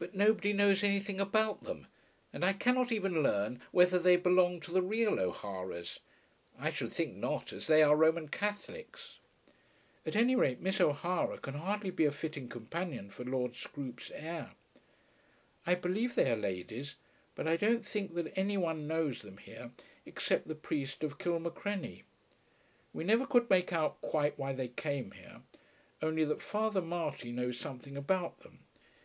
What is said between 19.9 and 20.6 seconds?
except the